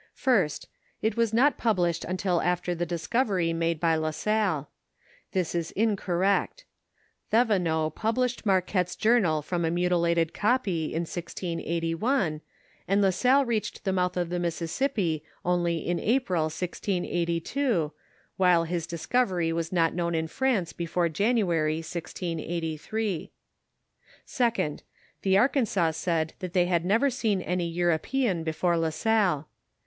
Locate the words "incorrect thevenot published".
5.73-8.43